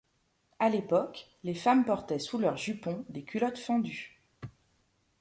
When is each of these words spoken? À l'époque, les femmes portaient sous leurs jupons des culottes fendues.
À 0.57 0.69
l'époque, 0.69 1.27
les 1.43 1.53
femmes 1.53 1.85
portaient 1.85 2.17
sous 2.17 2.39
leurs 2.39 2.57
jupons 2.57 3.05
des 3.09 3.23
culottes 3.23 3.59
fendues. 3.59 4.19